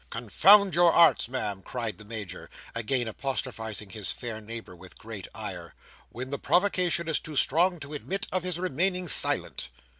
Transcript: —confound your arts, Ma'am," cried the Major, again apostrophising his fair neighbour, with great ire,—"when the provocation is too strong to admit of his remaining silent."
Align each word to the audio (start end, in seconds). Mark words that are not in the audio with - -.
—confound 0.09 0.73
your 0.73 0.91
arts, 0.91 1.29
Ma'am," 1.29 1.61
cried 1.61 1.99
the 1.99 2.03
Major, 2.05 2.49
again 2.73 3.07
apostrophising 3.07 3.91
his 3.91 4.11
fair 4.11 4.41
neighbour, 4.41 4.75
with 4.75 4.97
great 4.97 5.27
ire,—"when 5.35 6.31
the 6.31 6.39
provocation 6.39 7.07
is 7.07 7.19
too 7.19 7.35
strong 7.35 7.79
to 7.79 7.93
admit 7.93 8.25
of 8.31 8.41
his 8.41 8.57
remaining 8.57 9.07
silent." 9.07 9.69